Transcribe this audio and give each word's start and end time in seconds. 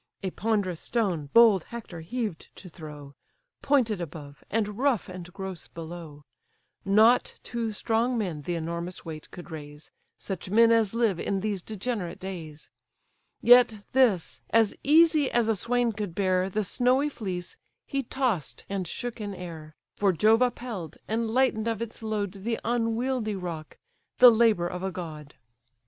A 0.23 0.31
ponderous 0.31 0.79
stone 0.79 1.27
bold 1.27 1.65
Hector 1.65 2.01
heaved 2.01 2.49
to 2.55 2.69
throw, 2.69 3.13
Pointed 3.61 4.01
above, 4.01 4.43
and 4.49 4.79
rough 4.79 5.07
and 5.07 5.31
gross 5.31 5.67
below: 5.67 6.23
Not 6.83 7.35
two 7.43 7.71
strong 7.71 8.17
men 8.17 8.41
the 8.41 8.55
enormous 8.55 9.05
weight 9.05 9.29
could 9.29 9.51
raise, 9.51 9.91
Such 10.17 10.49
men 10.49 10.71
as 10.71 10.95
live 10.95 11.19
in 11.19 11.41
these 11.41 11.61
degenerate 11.61 12.19
days: 12.19 12.71
Yet 13.41 13.83
this, 13.91 14.41
as 14.49 14.73
easy 14.81 15.29
as 15.29 15.47
a 15.47 15.55
swain 15.55 15.91
could 15.91 16.15
bear 16.15 16.49
The 16.49 16.63
snowy 16.63 17.07
fleece, 17.07 17.55
he 17.85 18.01
toss'd, 18.01 18.65
and 18.67 18.87
shook 18.87 19.21
in 19.21 19.35
air; 19.35 19.75
For 19.97 20.11
Jove 20.11 20.41
upheld, 20.41 20.97
and 21.07 21.29
lighten'd 21.29 21.67
of 21.67 21.79
its 21.79 22.01
load 22.01 22.31
The 22.43 22.59
unwieldy 22.65 23.35
rock, 23.35 23.77
the 24.17 24.31
labour 24.31 24.67
of 24.67 24.81
a 24.81 24.89
god. 24.89 25.35